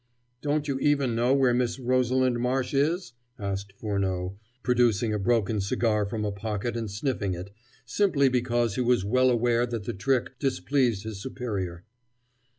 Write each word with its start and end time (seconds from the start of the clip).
"Don't 0.41 0.67
you 0.67 0.79
even 0.79 1.13
know 1.15 1.35
where 1.35 1.53
Miss 1.53 1.77
Rosalind 1.77 2.39
Marsh 2.39 2.73
is?" 2.73 3.13
asked 3.37 3.71
Furneaux, 3.73 4.35
producing 4.63 5.13
a 5.13 5.19
broken 5.19 5.61
cigar 5.61 6.07
from 6.07 6.25
a 6.25 6.31
pocket 6.31 6.75
and 6.75 6.89
sniffing 6.89 7.35
it, 7.35 7.51
simply 7.85 8.27
because 8.27 8.73
he 8.73 8.81
was 8.81 9.05
well 9.05 9.29
aware 9.29 9.67
that 9.67 9.83
the 9.83 9.93
trick 9.93 10.39
displeased 10.39 11.03
his 11.03 11.21
superior. 11.21 11.85